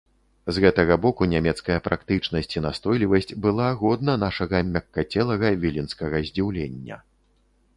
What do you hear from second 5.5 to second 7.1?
віленскага здзіўлення.